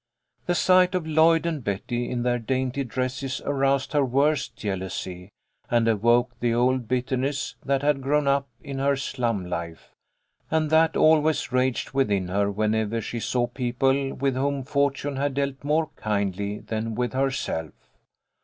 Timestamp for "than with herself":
16.57-17.73